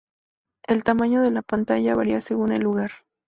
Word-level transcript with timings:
El 0.67 0.83
tamaño 0.83 1.21
de 1.21 1.29
la 1.29 1.43
pantalla 1.43 1.93
varía 1.93 2.21
según 2.21 2.51
el 2.53 2.63
lugar. 2.63 2.89